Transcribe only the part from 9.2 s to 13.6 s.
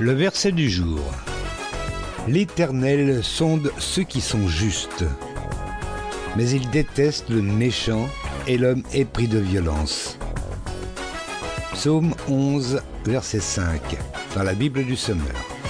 de violence. Psaume 11, verset